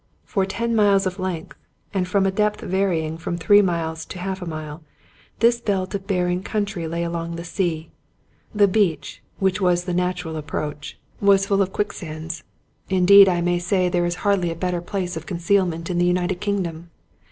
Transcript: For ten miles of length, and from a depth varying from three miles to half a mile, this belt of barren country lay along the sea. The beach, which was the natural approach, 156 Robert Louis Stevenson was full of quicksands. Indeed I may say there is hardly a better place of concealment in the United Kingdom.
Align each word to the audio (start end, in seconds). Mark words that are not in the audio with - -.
For 0.25 0.47
ten 0.47 0.75
miles 0.75 1.05
of 1.05 1.19
length, 1.19 1.55
and 1.93 2.07
from 2.07 2.25
a 2.25 2.31
depth 2.31 2.61
varying 2.61 3.19
from 3.19 3.37
three 3.37 3.61
miles 3.61 4.03
to 4.05 4.17
half 4.17 4.41
a 4.41 4.47
mile, 4.47 4.81
this 5.41 5.61
belt 5.61 5.93
of 5.93 6.07
barren 6.07 6.41
country 6.41 6.87
lay 6.87 7.03
along 7.03 7.35
the 7.35 7.43
sea. 7.43 7.91
The 8.51 8.67
beach, 8.67 9.21
which 9.37 9.61
was 9.61 9.83
the 9.83 9.93
natural 9.93 10.37
approach, 10.37 10.97
156 11.19 11.51
Robert 11.51 11.77
Louis 11.87 11.95
Stevenson 11.95 12.25
was 12.25 12.41
full 12.41 12.41
of 12.41 12.41
quicksands. 12.41 12.43
Indeed 12.89 13.29
I 13.29 13.41
may 13.41 13.59
say 13.59 13.89
there 13.89 14.05
is 14.07 14.23
hardly 14.25 14.49
a 14.49 14.55
better 14.55 14.81
place 14.81 15.15
of 15.15 15.27
concealment 15.27 15.91
in 15.91 15.99
the 15.99 16.05
United 16.07 16.41
Kingdom. 16.41 16.89